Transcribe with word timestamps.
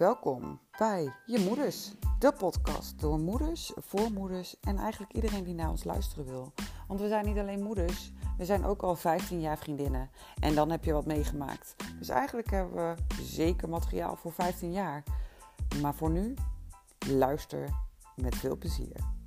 Welkom 0.00 0.60
bij 0.78 1.12
Je 1.26 1.38
Moeders, 1.38 1.92
de 2.18 2.32
podcast 2.32 3.00
door 3.00 3.18
moeders, 3.18 3.72
voormoeders 3.76 4.60
en 4.60 4.78
eigenlijk 4.78 5.12
iedereen 5.12 5.44
die 5.44 5.54
naar 5.54 5.70
ons 5.70 5.84
luisteren 5.84 6.24
wil. 6.24 6.52
Want 6.88 7.00
we 7.00 7.08
zijn 7.08 7.26
niet 7.26 7.38
alleen 7.38 7.62
moeders, 7.62 8.12
we 8.38 8.44
zijn 8.44 8.64
ook 8.64 8.82
al 8.82 8.96
15 8.96 9.40
jaar 9.40 9.58
vriendinnen 9.58 10.10
en 10.38 10.54
dan 10.54 10.70
heb 10.70 10.84
je 10.84 10.92
wat 10.92 11.06
meegemaakt. 11.06 11.76
Dus 11.98 12.08
eigenlijk 12.08 12.50
hebben 12.50 12.74
we 12.74 13.22
zeker 13.22 13.68
materiaal 13.68 14.16
voor 14.16 14.32
15 14.32 14.72
jaar. 14.72 15.02
Maar 15.80 15.94
voor 15.94 16.10
nu, 16.10 16.34
luister 17.06 17.68
met 18.16 18.34
veel 18.34 18.56
plezier. 18.56 19.19